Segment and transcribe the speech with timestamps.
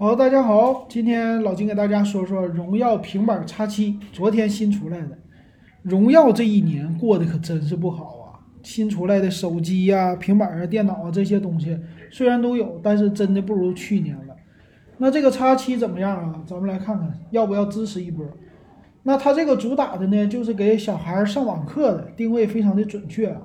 [0.00, 5.18] 好，大家好，今天老金给大家说说荣耀平板 X 七，昨天新出来的。
[5.82, 8.38] 荣耀这一年过得可真是不好啊！
[8.62, 11.76] 新出来的手机呀、平板啊、电脑啊这些东西
[12.12, 14.36] 虽然都有，但是真的不如去年了。
[14.98, 16.44] 那这个 X 七怎么样啊？
[16.46, 18.24] 咱们来看看，要不要支持一波？
[19.02, 23.42] 那它这个主打的呢，就是给小孩上网课的，定位非常的准确啊。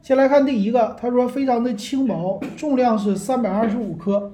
[0.00, 4.32] 先来看第一个，他说非常的轻薄，重量是三百二十五克。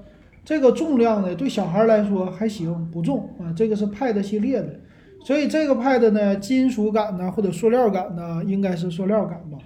[0.51, 3.55] 这个重量呢，对小孩来说还行，不重啊。
[3.55, 4.81] 这个是 Pad 系列的，
[5.25, 9.59] 所以这个 Pad 呢，金属感呢或者塑料感呢，应该是塑料感吧，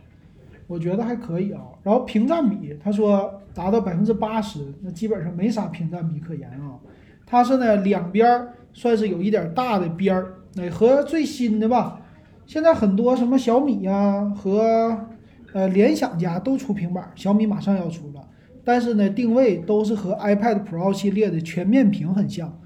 [0.66, 1.62] 我觉得还可以啊。
[1.82, 6.76] 然后屏占比，他说达到百分之八十，那基本上没啥屏占比可言啊。
[7.24, 11.98] 它是呢两边算是有一点大的边儿，那和最新的吧，
[12.44, 15.06] 现在很多什么小米呀和
[15.54, 18.20] 呃联想家都出平板，小米马上要出了。
[18.64, 22.58] 但是呢，定位都是和 iPad Pro 系列的全面屏很像，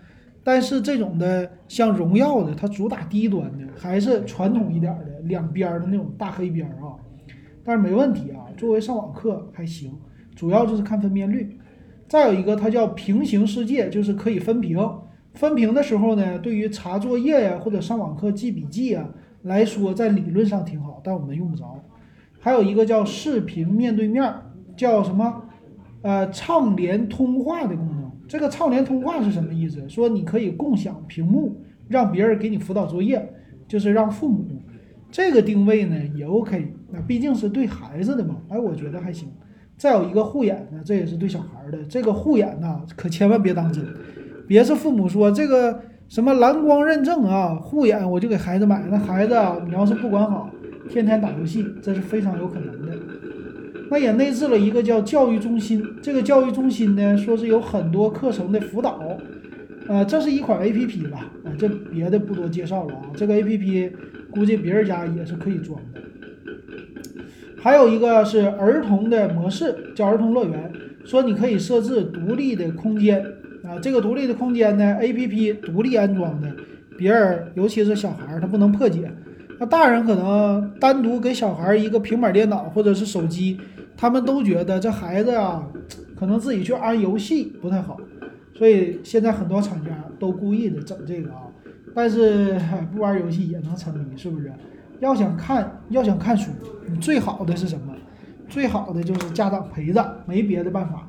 [0.45, 6.95] 但是这种的像荣耀的，它主打低端的，还是传统一点的两边的那种大黑边啊。
[7.65, 9.93] 但是没问题啊，作为上网课还行，
[10.35, 11.59] 主要就是看分辨率。
[12.07, 14.79] 再有一个，它叫平行世界，就是可以分屏。
[15.35, 19.11] 分屏的时候呢，对于查作业呀或者上网课记笔记啊
[19.43, 21.79] 来说，在理论上挺好，但我们用不着。
[22.41, 24.33] 还有一个叫视频面对面，
[24.77, 25.43] 叫什么？
[26.09, 29.87] 呃，畅联通话的功能，这个畅联通话是什么意思？
[29.91, 33.31] 说你可以共享屏幕，让别人给你辅导作业，
[33.67, 34.47] 就是让父母。
[35.11, 39.29] 这个定位呢也 OK，那毕竟是对孩子的嘛，哎，我觉得还行。
[39.77, 41.85] 再有一个护眼呢，这也是对小孩的。
[41.85, 43.85] 这个护眼呢，可千万别当真，
[44.47, 45.79] 别是父母说这个
[46.09, 50.49] 什么蓝光认证啊，护眼我就给孩子买，那孩子啊，你要是不管好，
[50.89, 52.97] 天天打游戏，这是非常有可能的。
[53.91, 59.01] 那也内置了一个叫教育中心，这个教育中心呢，说是有很多课程的辅导，
[59.89, 63.93] 呃，这是一款 A P P 吧，啊，这别的不多介绍了啊，这个 A P P
[64.31, 66.01] 估计别人家也是可以装的。
[67.61, 70.71] 还有一个是儿童的模式，叫儿童乐园，
[71.05, 73.25] 说你可以设置独立的空间
[73.65, 76.55] 啊，这个独立的空间呢，A P P 独立安装的，
[76.97, 79.11] 别人尤其是小孩他不能破解，
[79.59, 83.59] 那大人可能单独给小孩一个平板电脑或者是手机。
[83.97, 85.61] 他们都觉得这孩子呀，
[86.17, 87.97] 可能自己去玩游戏不太好，
[88.55, 91.43] 所以现在很多厂家都故意的整这个啊。
[91.95, 92.57] 但是
[92.93, 94.53] 不玩游戏也能沉迷，是不是？
[95.01, 96.53] 要想看，要想看书，
[96.89, 97.93] 你最好的是什么？
[98.49, 101.09] 最好的就是家长陪着，没别的办法。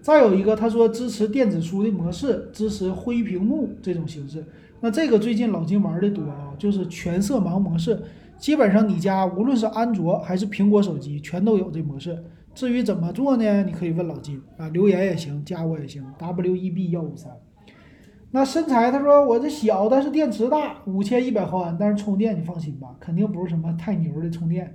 [0.00, 4.44] 再有一个，他说支持电子书的模式，支持灰屏幕这种形式。
[4.80, 8.02] 那这个最近老金玩的多啊，就是全色盲模式。
[8.38, 12.22] 基本上你家无论是安卓还是苹果手机，全都有这模式。
[12.54, 13.62] 至于怎么做呢？
[13.64, 16.04] 你可以问老金啊，留言也行，加我也行。
[16.18, 17.32] W E B 幺五三。
[18.30, 24.74] 那身材，他说我这小，但是电池大，五千一百毫安，但是充电你放心吧，肯定不是什么太牛的充电。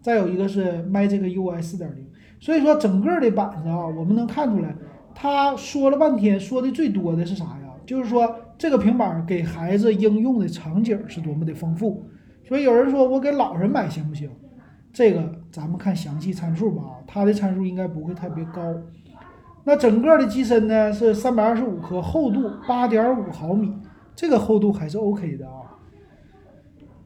[0.00, 2.06] 再有一个是 Magic UI 四点零，
[2.38, 4.74] 所以说整个的板子啊，我们能看出来，
[5.14, 7.70] 他说了半天，说的最多的是啥呀？
[7.86, 12.04] 就是说这个平板给孩子应用的场景是多么的丰富。
[12.46, 14.30] 所以有人说我给老人买行不行？
[14.92, 18.62] 这个咱们看详细参数吧，它的参数应该不会特别高。
[19.64, 23.74] 那整个的机身呢是三百二十五克，厚度八点五毫米，
[24.14, 25.62] 这个厚度还是 OK 的啊。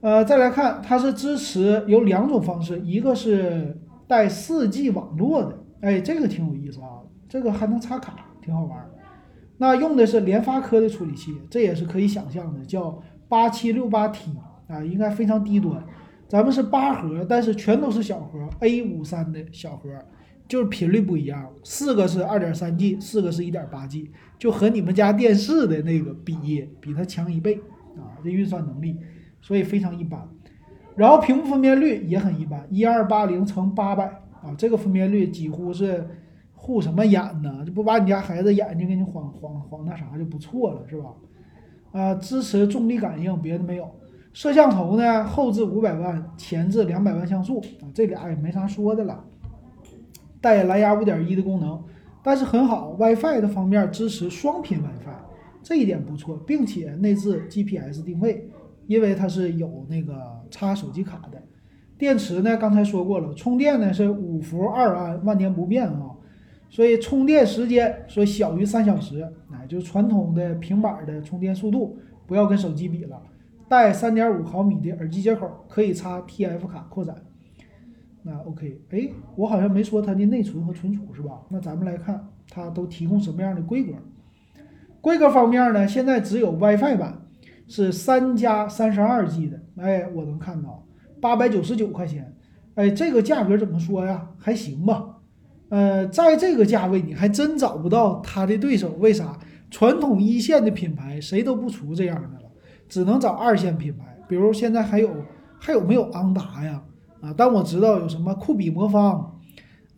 [0.00, 8.76] 呃，再来看，它是支持有两种方式，一个是带四 G 网络的，哎，这个挺有意思啊，这个还能插卡，挺好玩。
[9.58, 14.32] 那用的是联发科的处理器，这也是可以想象的，叫八七六八 T。
[14.68, 15.82] 啊，应该非常低端，
[16.28, 19.88] 咱们是八核，但是全都是小核，A 五三的小核，
[20.46, 27.58] 就是频率不一样，四个是二点三 G，四个是一点八 G，就和你们家电视的那个比，比它强一倍
[27.96, 28.94] 啊，这运算能力，
[29.40, 30.28] 所以非常一般。
[30.96, 34.04] 然后屏幕分辨率也很一般，一二八零乘八百
[34.42, 36.06] 啊，这个分辨率几乎是
[36.60, 37.62] 护什么眼呢？
[37.64, 41.10] 这不把你家孩子眼睛给你晃晃晃那啥就不错了，是吧？
[41.92, 43.88] 啊，支持重力感应，别的没有。
[44.32, 49.24] 摄像头呢，后置五百万，前置两百万像素啊，这俩也没啥说的了。
[50.40, 51.82] 带蓝牙五点一的功能，
[52.22, 55.16] 但是很好，WiFi 的方面支持双频 WiFi，
[55.62, 58.48] 这一点不错，并且内置 GPS 定位，
[58.86, 60.14] 因为它是有那个
[60.50, 61.42] 插手机卡的。
[61.96, 66.10] 电池呢，刚才说过了，充电呢是五伏二安，万年不变啊，
[66.70, 73.20] 所以充电时间说小于三小时，哎，就是传统的平板的充电速度，不要跟手机比了。
[73.68, 77.14] 带三点五毫米的耳机接口，可以插 TF 卡扩展。
[78.22, 81.40] 那 OK，哎，我好像没说它的内存和存储是吧？
[81.48, 83.92] 那咱们来看它都提供什么样的规格。
[85.00, 87.22] 规格方面呢，现在只有 WiFi 版
[87.66, 90.86] 是三加三十二 G 的，哎，我能看到
[91.20, 92.34] 八百九十九块钱，
[92.74, 94.30] 哎，这个价格怎么说呀？
[94.38, 95.07] 还行吧。
[95.68, 99.38] 呃，在这个价位你还真找不到它的对手，为啥？
[99.70, 102.50] 传统一线的品牌谁都不出这样的了，
[102.88, 105.10] 只能找二线品牌，比如现在还有
[105.58, 106.82] 还有没有昂达呀？
[107.20, 109.38] 啊，但我知道有什么酷比魔方，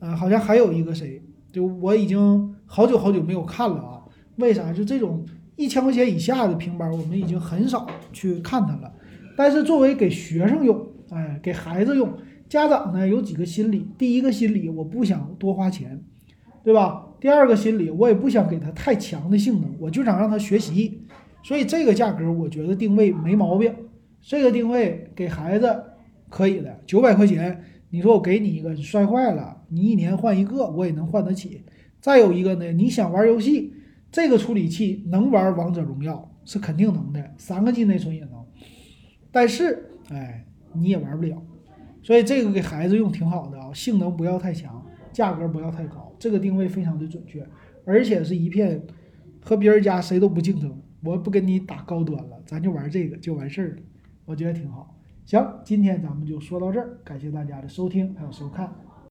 [0.00, 1.22] 啊，好像还有一个谁，
[1.52, 4.02] 就我已经好久好久没有看了啊。
[4.36, 4.72] 为啥？
[4.72, 5.24] 就这种
[5.54, 8.92] 一千块钱以下的平板，我们已经很少去看它了。
[9.36, 12.12] 但是作为给学生用，哎，给孩子用，
[12.50, 16.02] 家长呢有几个心理：第一个心理，我不想多花钱，
[16.64, 17.06] 对吧？
[17.20, 21.00] 第二个心理，我也不想给他太强的性能，我就想让他学习。
[21.44, 23.72] 所以这个价格，我觉得定位没毛病。
[24.20, 25.84] 这个定位给孩子
[26.28, 31.62] 可以的，九百块钱，你说我给你一个，你摔坏了，你一年换一个，我也能换得起。
[32.00, 33.74] 再有一个呢，你想玩游戏。
[34.10, 38.44] 这个处理器能玩王者荣耀是肯定能的，三个 G 内存也能，
[39.30, 41.40] 但是哎你也玩不了，
[42.02, 47.46] 所以这个给孩子用挺好的啊，性能不要太强，价格不要太高，这个定位非常的准确，
[47.84, 48.82] 而且是一片
[49.42, 53.82] 和别人家谁都不竞争，我不跟你打高端了，咱就玩这个就完事儿了，
[54.24, 54.96] 我觉得挺好。
[55.26, 58.72] 行，今天咱们就说到这儿，感谢大家的收听还有收看。